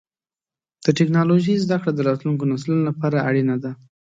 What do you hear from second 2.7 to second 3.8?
لپاره اړینه ده.